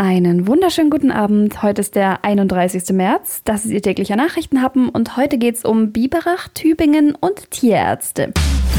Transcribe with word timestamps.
Einen 0.00 0.46
wunderschönen 0.46 0.88
guten 0.88 1.10
Abend. 1.10 1.62
Heute 1.62 1.82
ist 1.82 1.94
der 1.94 2.24
31. 2.24 2.88
März. 2.94 3.42
Das 3.44 3.66
ist 3.66 3.70
Ihr 3.70 3.82
täglicher 3.82 4.16
Nachrichtenhappen 4.16 4.88
und 4.88 5.18
heute 5.18 5.36
geht 5.36 5.56
es 5.56 5.64
um 5.66 5.92
Biberach, 5.92 6.48
Tübingen 6.54 7.14
und 7.14 7.50
Tierärzte. 7.50 8.32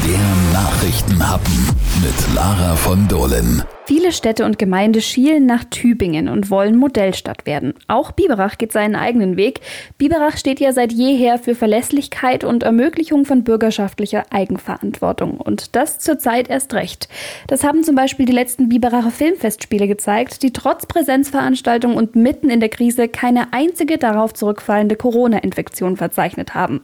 Der 0.04 0.52
Nachrichtenhappen 0.52 1.68
mit 2.02 2.34
Lara 2.34 2.74
von 2.74 3.06
Dohlen. 3.06 3.62
Viele 3.84 4.12
Städte 4.12 4.44
und 4.44 4.60
Gemeinden 4.60 5.02
schielen 5.02 5.44
nach 5.44 5.64
Tübingen 5.64 6.28
und 6.28 6.50
wollen 6.50 6.76
Modellstadt 6.76 7.46
werden. 7.46 7.74
Auch 7.88 8.12
Biberach 8.12 8.56
geht 8.56 8.70
seinen 8.70 8.94
eigenen 8.94 9.36
Weg. 9.36 9.60
Biberach 9.98 10.36
steht 10.36 10.60
ja 10.60 10.72
seit 10.72 10.92
jeher 10.92 11.36
für 11.38 11.56
Verlässlichkeit 11.56 12.44
und 12.44 12.62
Ermöglichung 12.62 13.24
von 13.24 13.42
bürgerschaftlicher 13.42 14.24
Eigenverantwortung. 14.30 15.36
Und 15.36 15.74
das 15.74 15.98
zurzeit 15.98 16.48
erst 16.48 16.74
recht. 16.74 17.08
Das 17.48 17.64
haben 17.64 17.82
zum 17.82 17.96
Beispiel 17.96 18.24
die 18.24 18.32
letzten 18.32 18.68
Biberacher 18.68 19.10
Filmfestspiele 19.10 19.88
gezeigt, 19.88 20.44
die 20.44 20.52
trotz 20.52 20.86
Präsenzveranstaltung 20.86 21.96
und 21.96 22.14
mitten 22.14 22.50
in 22.50 22.60
der 22.60 22.68
Krise 22.68 23.08
keine 23.08 23.52
einzige 23.52 23.98
darauf 23.98 24.32
zurückfallende 24.32 24.94
Corona-Infektion 24.94 25.96
verzeichnet 25.96 26.54
haben. 26.54 26.82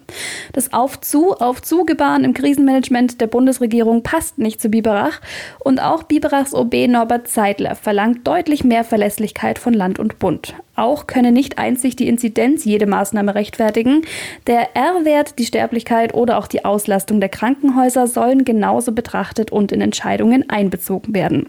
Das 0.52 0.72
Auf-zu, 0.72 1.34
Auf-zu-Gebaren 1.34 2.24
im 2.24 2.34
Krisenmanagement 2.34 3.20
der 3.20 3.28
Bundesregierung 3.28 4.02
passt 4.02 4.38
nicht 4.38 4.60
zu 4.60 4.68
Biberach 4.68 5.20
und 5.60 5.80
auch 5.80 6.02
Biberachs 6.02 6.54
OB 6.54 6.87
Norbert 6.88 7.28
Zeidler 7.28 7.74
verlangt 7.74 8.26
deutlich 8.26 8.64
mehr 8.64 8.84
Verlässlichkeit 8.84 9.58
von 9.58 9.74
Land 9.74 9.98
und 9.98 10.18
Bund. 10.18 10.54
Auch 10.78 11.08
könne 11.08 11.32
nicht 11.32 11.58
einzig 11.58 11.96
die 11.96 12.06
Inzidenz 12.06 12.64
jede 12.64 12.86
Maßnahme 12.86 13.34
rechtfertigen. 13.34 14.02
Der 14.46 14.76
R-Wert, 14.76 15.40
die 15.40 15.44
Sterblichkeit 15.44 16.14
oder 16.14 16.38
auch 16.38 16.46
die 16.46 16.64
Auslastung 16.64 17.18
der 17.18 17.30
Krankenhäuser 17.30 18.06
sollen 18.06 18.44
genauso 18.44 18.92
betrachtet 18.92 19.50
und 19.50 19.72
in 19.72 19.80
Entscheidungen 19.80 20.48
einbezogen 20.48 21.14
werden. 21.14 21.48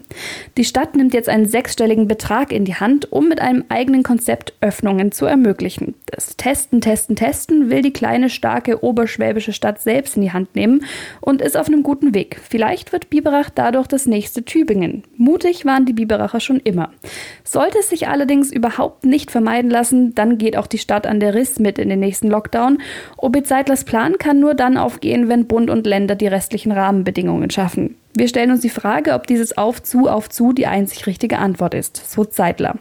Die 0.56 0.64
Stadt 0.64 0.96
nimmt 0.96 1.14
jetzt 1.14 1.28
einen 1.28 1.46
sechsstelligen 1.46 2.08
Betrag 2.08 2.52
in 2.52 2.64
die 2.64 2.74
Hand, 2.74 3.12
um 3.12 3.28
mit 3.28 3.40
einem 3.40 3.64
eigenen 3.68 4.02
Konzept 4.02 4.54
Öffnungen 4.60 5.12
zu 5.12 5.26
ermöglichen. 5.26 5.94
Das 6.06 6.36
Testen, 6.36 6.80
Testen, 6.80 7.14
Testen 7.14 7.70
will 7.70 7.82
die 7.82 7.92
kleine, 7.92 8.30
starke 8.30 8.82
oberschwäbische 8.82 9.52
Stadt 9.52 9.80
selbst 9.80 10.16
in 10.16 10.22
die 10.22 10.32
Hand 10.32 10.56
nehmen 10.56 10.84
und 11.20 11.40
ist 11.40 11.56
auf 11.56 11.68
einem 11.68 11.84
guten 11.84 12.14
Weg. 12.14 12.40
Vielleicht 12.42 12.90
wird 12.90 13.10
Biberach 13.10 13.50
dadurch 13.50 13.86
das 13.86 14.06
nächste 14.06 14.44
Tübingen. 14.44 15.04
Mutig 15.30 15.64
waren 15.64 15.84
die 15.84 15.92
Biberacher 15.92 16.40
schon 16.40 16.58
immer. 16.58 16.90
Sollte 17.44 17.78
es 17.78 17.88
sich 17.88 18.08
allerdings 18.08 18.50
überhaupt 18.50 19.04
nicht 19.04 19.30
vermeiden 19.30 19.70
lassen, 19.70 20.12
dann 20.16 20.38
geht 20.38 20.56
auch 20.56 20.66
die 20.66 20.78
Stadt 20.78 21.06
an 21.06 21.20
der 21.20 21.34
Riss 21.34 21.60
mit 21.60 21.78
in 21.78 21.88
den 21.88 22.00
nächsten 22.00 22.26
Lockdown. 22.26 22.78
Obid 23.16 23.46
Seitlers 23.46 23.84
Plan 23.84 24.18
kann 24.18 24.40
nur 24.40 24.54
dann 24.54 24.76
aufgehen, 24.76 25.28
wenn 25.28 25.46
Bund 25.46 25.70
und 25.70 25.86
Länder 25.86 26.16
die 26.16 26.26
restlichen 26.26 26.72
Rahmenbedingungen 26.72 27.48
schaffen. 27.48 27.94
Wir 28.12 28.26
stellen 28.26 28.50
uns 28.50 28.62
die 28.62 28.70
Frage, 28.70 29.14
ob 29.14 29.28
dieses 29.28 29.56
Auf-zu, 29.56 30.08
auf-zu 30.08 30.52
die 30.52 30.66
einzig 30.66 31.06
richtige 31.06 31.38
Antwort 31.38 31.74
ist. 31.74 32.10
So 32.10 32.24
Zeitler. 32.24 32.78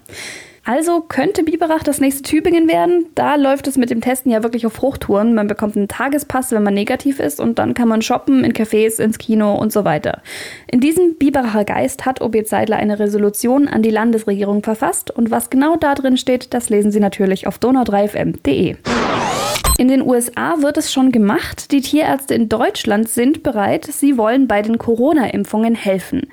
Also 0.70 1.02
könnte 1.02 1.42
Biberach 1.42 1.81
das 1.81 2.00
nächste 2.00 2.22
Tübingen 2.22 2.67
werden. 2.67 3.08
Da 3.16 3.38
läuft 3.38 3.66
es 3.66 3.75
mit 3.75 3.89
dem 3.89 4.02
Testen 4.02 4.31
ja 4.31 4.44
wirklich 4.44 4.67
auf 4.67 4.84
Hochtouren. 4.84 5.34
Man 5.34 5.48
bekommt 5.48 5.76
einen 5.76 5.88
Tagespass, 5.88 6.52
wenn 6.52 6.61
man 6.61 6.76
negativ 6.76 7.20
ist, 7.20 7.39
und 7.39 7.58
dann 7.58 7.73
kann 7.73 7.88
man 7.88 8.03
shoppen 8.03 8.44
in 8.44 8.53
Cafés, 8.53 9.02
ins 9.02 9.17
Kino 9.17 9.56
und 9.56 9.73
so 9.73 9.84
weiter. 9.84 10.22
In 10.67 10.80
diesem 10.80 11.16
Biberacher 11.16 11.66
Geist 11.66 12.06
hat 12.06 12.22
Obi 12.22 12.45
Seidler 12.45 12.78
eine 12.78 13.00
Resolution 13.00 13.67
an 13.67 13.81
die 13.81 13.89
Landesregierung 13.89 14.61
verfasst. 14.61 15.09
Und 15.09 15.31
was 15.31 15.50
genau 15.50 15.76
da 15.76 15.95
drin 15.95 16.17
steht, 16.17 16.53
das 16.53 16.70
lesen 16.70 16.92
Sie 16.92 17.00
natürlich 17.00 17.48
auf 17.48 17.58
donau3fm.de. 17.58 18.76
In 19.80 19.88
den 19.88 20.05
USA 20.05 20.61
wird 20.61 20.75
es 20.75 20.91
schon 20.91 21.13
gemacht. 21.13 21.72
Die 21.72 21.80
Tierärzte 21.80 22.33
in 22.33 22.49
Deutschland 22.49 23.08
sind 23.08 23.44
bereit. 23.44 23.86
Sie 23.86 24.17
wollen 24.17 24.45
bei 24.45 24.61
den 24.61 24.77
Corona-Impfungen 24.77 25.73
helfen. 25.73 26.23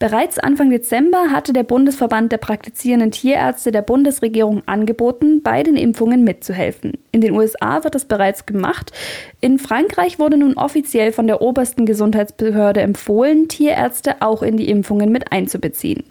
Bereits 0.00 0.40
Anfang 0.40 0.70
Dezember 0.70 1.30
hatte 1.30 1.52
der 1.52 1.62
Bundesverband 1.62 2.32
der 2.32 2.38
praktizierenden 2.38 3.12
Tierärzte 3.12 3.70
der 3.70 3.82
Bundesregierung 3.82 4.64
angeboten, 4.66 5.40
bei 5.40 5.62
den 5.62 5.76
Impfungen 5.76 6.24
mitzuhelfen. 6.24 6.94
In 7.12 7.20
den 7.20 7.36
USA 7.36 7.84
wird 7.84 7.94
das 7.94 8.06
bereits 8.06 8.44
gemacht. 8.44 8.90
In 9.40 9.60
Frankreich 9.60 10.18
wurde 10.18 10.36
nun 10.36 10.54
offiziell 10.54 11.12
von 11.12 11.28
der 11.28 11.40
obersten 11.40 11.86
Gesundheitsbehörde 11.86 12.80
empfohlen, 12.80 13.46
Tierärzte 13.46 14.16
auch 14.18 14.42
in 14.42 14.56
die 14.56 14.68
Impfungen 14.68 15.12
mit 15.12 15.30
einzubeziehen. 15.30 16.02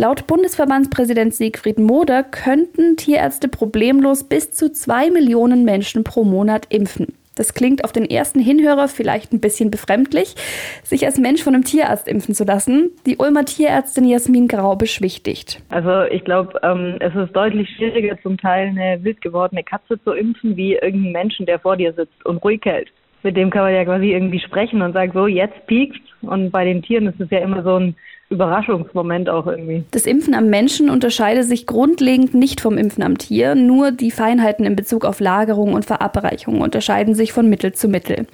Laut 0.00 0.28
Bundesverbandspräsident 0.28 1.34
Siegfried 1.34 1.80
Moder 1.80 2.22
könnten 2.22 2.96
Tierärzte 2.96 3.48
problemlos 3.48 4.22
bis 4.22 4.52
zu 4.52 4.70
zwei 4.70 5.10
Millionen 5.10 5.64
Menschen 5.64 6.04
pro 6.04 6.22
Monat 6.22 6.66
impfen. 6.68 7.08
Das 7.34 7.52
klingt 7.52 7.82
auf 7.82 7.90
den 7.90 8.04
ersten 8.04 8.38
Hinhörer 8.38 8.86
vielleicht 8.86 9.32
ein 9.32 9.40
bisschen 9.40 9.72
befremdlich, 9.72 10.36
sich 10.84 11.04
als 11.04 11.18
Mensch 11.18 11.42
von 11.42 11.52
einem 11.52 11.64
Tierarzt 11.64 12.06
impfen 12.06 12.32
zu 12.32 12.44
lassen. 12.44 12.92
Die 13.06 13.16
Ulmer 13.16 13.44
Tierärztin 13.44 14.04
Jasmin 14.04 14.46
Grau 14.46 14.76
beschwichtigt. 14.76 15.60
Also 15.68 16.02
ich 16.12 16.24
glaube, 16.24 16.60
ähm, 16.62 16.98
es 17.00 17.16
ist 17.16 17.34
deutlich 17.34 17.68
schwieriger, 17.74 18.16
zum 18.22 18.38
Teil 18.38 18.68
eine 18.68 19.02
wild 19.02 19.20
gewordene 19.20 19.64
Katze 19.64 20.00
zu 20.04 20.12
impfen, 20.12 20.56
wie 20.56 20.74
irgendeinen 20.74 21.10
Menschen, 21.10 21.44
der 21.44 21.58
vor 21.58 21.76
dir 21.76 21.92
sitzt 21.92 22.24
und 22.24 22.36
ruhig 22.44 22.60
hält. 22.62 22.92
Mit 23.24 23.36
dem 23.36 23.50
kann 23.50 23.62
man 23.62 23.74
ja 23.74 23.84
quasi 23.84 24.12
irgendwie 24.12 24.38
sprechen 24.38 24.80
und 24.80 24.92
sagen, 24.92 25.10
so, 25.12 25.26
jetzt 25.26 25.66
piekt. 25.66 25.98
Und 26.22 26.50
bei 26.50 26.64
den 26.64 26.82
Tieren 26.82 27.06
ist 27.06 27.20
es 27.20 27.30
ja 27.30 27.38
immer 27.38 27.62
so 27.62 27.76
ein 27.76 27.94
Überraschungsmoment 28.30 29.30
auch 29.30 29.46
irgendwie. 29.46 29.84
Das 29.90 30.04
Impfen 30.04 30.34
am 30.34 30.50
Menschen 30.50 30.90
unterscheidet 30.90 31.46
sich 31.46 31.66
grundlegend 31.66 32.34
nicht 32.34 32.60
vom 32.60 32.76
Impfen 32.76 33.02
am 33.02 33.16
Tier. 33.16 33.54
Nur 33.54 33.90
die 33.90 34.10
Feinheiten 34.10 34.66
in 34.66 34.76
Bezug 34.76 35.06
auf 35.06 35.20
Lagerung 35.20 35.72
und 35.72 35.86
Verabreichung 35.86 36.60
unterscheiden 36.60 37.14
sich 37.14 37.32
von 37.32 37.48
Mittel 37.48 37.72
zu 37.72 37.88
Mittel. 37.88 38.26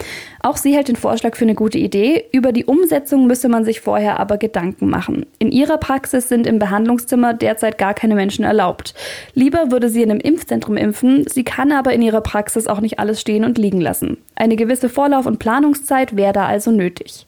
Auch 0.43 0.57
sie 0.57 0.75
hält 0.75 0.89
den 0.89 0.97
Vorschlag 0.97 1.37
für 1.37 1.45
eine 1.45 1.55
gute 1.55 1.79
Idee. 1.79 2.25
Über 2.33 2.51
die 2.51 2.65
Umsetzung 2.65 3.29
müsse 3.29 3.49
man 3.49 3.65
sich 3.65 3.81
vorher 3.81 4.19
aber 4.19 4.37
Gedanken 4.37 4.91
machen. 4.91 5.27
In 5.39 5.53
ihrer 5.53 5.79
Praxis 5.79 6.29
sind 6.29 6.49
im 6.49 6.59
Behandlungszimmer 6.59 7.33
derzeit 7.33 7.79
gar 7.79 7.95
keine 7.95 8.17
Menschen 8.17 8.45
erlaubt. 8.45 8.95
Lieber 9.35 9.71
würde 9.71 9.89
sie 9.89 10.03
in 10.03 10.11
einem 10.11 10.21
Impfzentrum 10.21 10.77
impfen. 10.77 11.25
Sie 11.29 11.45
kann 11.45 11.71
aber 11.71 11.93
in 11.93 12.03
ihrer 12.03 12.21
Praxis 12.21 12.67
auch 12.67 12.81
nicht 12.81 12.99
alles 12.99 13.21
stehen 13.21 13.45
und 13.45 13.59
liegen 13.59 13.81
lassen. 13.81 14.19
Eine 14.35 14.57
gewisse 14.57 14.89
Vorlauf- 14.89 15.27
und 15.27 15.39
Planungszeit 15.39 16.17
wäre 16.17 16.33
da 16.33 16.47
also 16.47 16.73
nötig. 16.73 17.27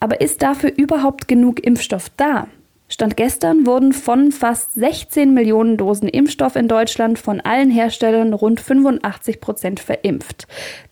Aber 0.00 0.20
ist 0.20 0.42
dafür 0.42 0.72
überhaupt 0.76 1.28
genug 1.28 1.64
Impfstoff 1.64 2.10
da? 2.16 2.48
Stand 2.90 3.18
gestern 3.18 3.66
wurden 3.66 3.92
von 3.92 4.32
fast 4.32 4.72
16 4.72 5.34
Millionen 5.34 5.76
Dosen 5.76 6.08
Impfstoff 6.08 6.56
in 6.56 6.68
Deutschland 6.68 7.18
von 7.18 7.38
allen 7.42 7.70
Herstellern 7.70 8.32
rund 8.32 8.60
85 8.60 9.42
Prozent 9.42 9.78
verimpft. 9.78 10.46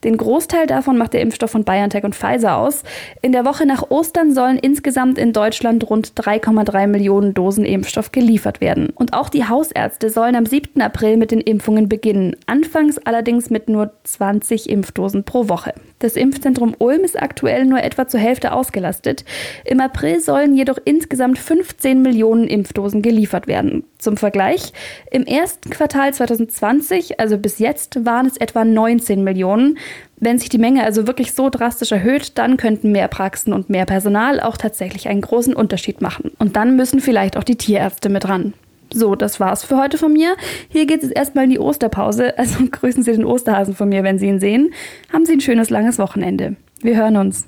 Den 0.04 0.18
Großteil 0.18 0.66
davon 0.66 0.98
macht 0.98 1.14
der 1.14 1.22
Impfstoff 1.22 1.52
von 1.52 1.64
BioNTech 1.64 2.04
und 2.04 2.14
Pfizer 2.14 2.58
aus. 2.58 2.82
In 3.22 3.32
der 3.32 3.46
Woche 3.46 3.64
nach 3.64 3.90
Ostern 3.90 4.34
sollen 4.34 4.58
insgesamt 4.58 5.16
in 5.16 5.32
Deutschland 5.32 5.88
rund 5.88 6.12
3,3 6.20 6.86
Millionen 6.86 7.32
Dosen 7.32 7.64
Impfstoff 7.64 8.12
geliefert 8.12 8.60
werden. 8.60 8.90
Und 8.94 9.14
auch 9.14 9.30
die 9.30 9.48
Hausärzte 9.48 10.10
sollen 10.10 10.36
am 10.36 10.44
7. 10.44 10.82
April 10.82 11.16
mit 11.16 11.30
den 11.30 11.40
Impfungen 11.40 11.88
beginnen. 11.88 12.36
Anfangs 12.44 12.98
allerdings 12.98 13.48
mit 13.48 13.70
nur 13.70 13.92
20 14.04 14.68
Impfdosen 14.68 15.24
pro 15.24 15.48
Woche. 15.48 15.72
Das 16.00 16.14
Impfzentrum 16.14 16.74
Ulm 16.78 17.04
ist 17.04 17.20
aktuell 17.20 17.64
nur 17.64 17.82
etwa 17.82 18.06
zur 18.06 18.20
Hälfte 18.20 18.52
ausgelastet. 18.52 19.24
Im 19.64 19.80
April 19.80 20.20
sollen 20.20 20.54
jedoch 20.54 20.76
insgesamt 20.84 21.38
15 21.38 21.85
Millionen 21.94 22.48
Impfdosen 22.48 23.02
geliefert 23.02 23.46
werden. 23.46 23.84
Zum 23.98 24.16
Vergleich, 24.16 24.72
im 25.10 25.24
ersten 25.24 25.70
Quartal 25.70 26.12
2020, 26.12 27.20
also 27.20 27.38
bis 27.38 27.58
jetzt, 27.58 28.04
waren 28.04 28.26
es 28.26 28.36
etwa 28.36 28.64
19 28.64 29.22
Millionen. 29.22 29.78
Wenn 30.18 30.38
sich 30.38 30.48
die 30.48 30.58
Menge 30.58 30.84
also 30.84 31.06
wirklich 31.06 31.32
so 31.32 31.50
drastisch 31.50 31.92
erhöht, 31.92 32.38
dann 32.38 32.56
könnten 32.56 32.92
mehr 32.92 33.08
Praxen 33.08 33.52
und 33.52 33.70
mehr 33.70 33.86
Personal 33.86 34.40
auch 34.40 34.56
tatsächlich 34.56 35.08
einen 35.08 35.20
großen 35.20 35.54
Unterschied 35.54 36.00
machen. 36.00 36.32
Und 36.38 36.56
dann 36.56 36.76
müssen 36.76 37.00
vielleicht 37.00 37.36
auch 37.36 37.44
die 37.44 37.56
Tierärzte 37.56 38.08
mit 38.08 38.28
ran. 38.28 38.54
So, 38.92 39.14
das 39.14 39.40
war's 39.40 39.64
für 39.64 39.76
heute 39.76 39.98
von 39.98 40.12
mir. 40.12 40.36
Hier 40.68 40.86
geht 40.86 41.02
es 41.02 41.10
erstmal 41.10 41.44
in 41.44 41.50
die 41.50 41.58
Osterpause. 41.58 42.34
Also 42.46 42.64
grüßen 42.70 43.02
Sie 43.02 43.12
den 43.12 43.24
Osterhasen 43.24 43.74
von 43.74 43.88
mir, 43.88 44.04
wenn 44.04 44.18
Sie 44.18 44.26
ihn 44.26 44.40
sehen. 44.40 44.72
Haben 45.12 45.26
Sie 45.26 45.32
ein 45.32 45.40
schönes 45.40 45.70
langes 45.70 45.98
Wochenende. 45.98 46.56
Wir 46.82 46.96
hören 46.96 47.16
uns. 47.16 47.46